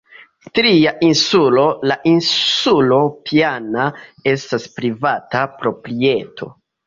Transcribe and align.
Tria 0.57 0.93
insulo, 1.07 1.65
la 1.91 1.97
insulo 2.11 2.97
Piana, 3.29 3.85
estas 4.33 4.67
privata 4.79 5.45
proprieto. 5.61 6.51